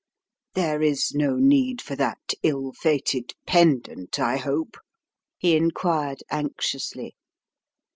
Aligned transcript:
"There 0.55 0.81
is 0.81 1.13
no 1.13 1.35
need 1.35 1.79
for 1.79 1.95
that 1.95 2.33
ill 2.41 2.71
fated 2.71 3.33
pendant, 3.45 4.17
I 4.17 4.37
hope?" 4.37 4.77
he 5.37 5.55
inquired 5.55 6.23
anxiously. 6.31 7.13